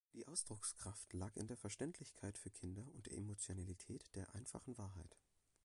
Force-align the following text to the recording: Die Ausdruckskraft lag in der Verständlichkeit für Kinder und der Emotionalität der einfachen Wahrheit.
Die 0.15 0.27
Ausdruckskraft 0.27 1.13
lag 1.13 1.35
in 1.35 1.45
der 1.45 1.57
Verständlichkeit 1.57 2.35
für 2.39 2.49
Kinder 2.49 2.83
und 2.95 3.05
der 3.05 3.13
Emotionalität 3.17 4.03
der 4.15 4.33
einfachen 4.33 4.75
Wahrheit. 4.79 5.15